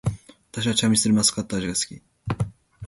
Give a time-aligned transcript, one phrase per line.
[0.51, 2.01] 私はチャミスルマスカット味が好き